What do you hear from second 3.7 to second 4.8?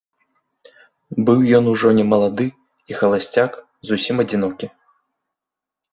зусім адзінокі.